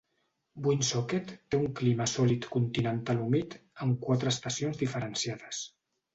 Woonsocket 0.67 1.33
té 1.35 1.59
un 1.63 1.67
clima 1.79 2.07
sòlid 2.13 2.47
continental 2.57 3.21
humit, 3.27 3.55
amb 3.87 4.01
quatre 4.09 4.35
estacions 4.35 4.83
diferenciades. 4.83 5.63